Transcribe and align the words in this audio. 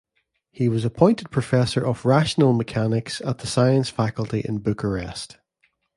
He 0.49 0.67
was 0.67 0.83
appointed 0.83 1.29
professor 1.29 1.85
of 1.85 2.05
rational 2.05 2.53
mechanics 2.53 3.21
at 3.23 3.37
the 3.37 3.45
Science 3.45 3.91
Faculty 3.91 4.39
in 4.43 4.57
Bucharest. 4.57 5.37